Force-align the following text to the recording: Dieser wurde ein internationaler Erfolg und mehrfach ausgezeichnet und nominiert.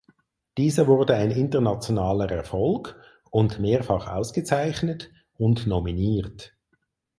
Dieser 0.57 0.87
wurde 0.87 1.13
ein 1.15 1.29
internationaler 1.29 2.31
Erfolg 2.31 2.99
und 3.29 3.59
mehrfach 3.59 4.07
ausgezeichnet 4.07 5.11
und 5.37 5.67
nominiert. 5.67 6.55